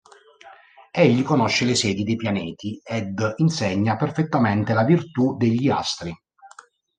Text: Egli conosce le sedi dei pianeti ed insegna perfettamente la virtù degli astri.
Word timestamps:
Egli 0.89 1.21
conosce 1.21 1.63
le 1.63 1.75
sedi 1.75 2.03
dei 2.03 2.15
pianeti 2.15 2.81
ed 2.83 3.21
insegna 3.35 3.97
perfettamente 3.97 4.73
la 4.73 4.83
virtù 4.83 5.37
degli 5.37 5.69
astri. 5.69 6.11